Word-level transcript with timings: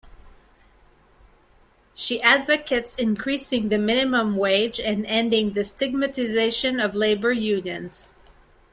She 1.93 2.23
advocates 2.23 2.95
increasing 2.95 3.69
the 3.69 3.77
minimum 3.77 4.35
wage 4.35 4.79
and 4.79 5.05
ending 5.05 5.53
the 5.53 5.63
stigmatization 5.63 6.79
of 6.79 6.95
labor 6.95 7.31
unions. 7.31 8.09